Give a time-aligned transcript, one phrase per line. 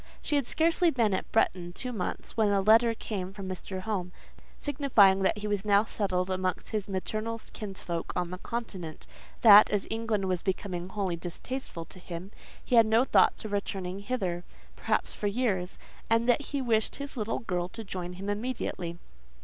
[0.23, 3.81] She had scarcely been at Bretton two months, when a letter came from Mr.
[3.81, 4.11] Home,
[4.57, 9.05] signifying that he was now settled amongst his maternal kinsfolk on the Continent;
[9.41, 12.31] that, as England was become wholly distasteful to him,
[12.65, 14.43] he had no thoughts of returning hither,
[14.75, 15.77] perhaps, for years;
[16.09, 18.97] and that he wished his little girl to join him immediately.